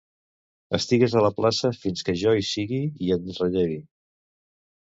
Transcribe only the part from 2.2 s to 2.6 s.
jo hi